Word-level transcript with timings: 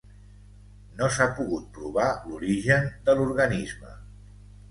No 1.01 1.09
s'ha 1.17 1.25
pogut 1.39 1.67
provar 1.75 2.07
l'origen 2.31 2.89
de 3.09 3.17
l'organisme. 3.19 3.93